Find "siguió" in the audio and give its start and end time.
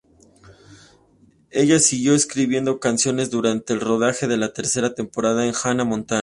1.77-2.15